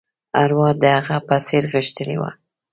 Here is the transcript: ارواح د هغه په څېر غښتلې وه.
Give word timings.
ارواح 0.41 0.71
د 0.81 0.83
هغه 0.95 1.17
په 1.27 1.35
څېر 1.47 1.63
غښتلې 1.73 2.15
وه. 2.21 2.31